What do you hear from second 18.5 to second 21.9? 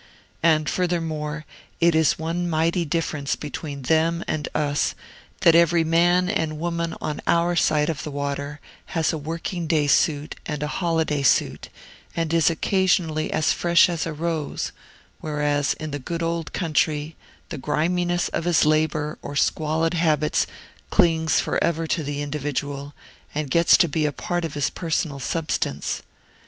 labor or squalid habits clings forever